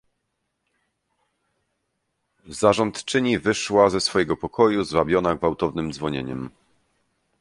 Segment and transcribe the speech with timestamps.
[2.47, 6.49] "Zarządczyni wyszła ze swojego pokoju, zwabiona gwałtownem dzwonieniem."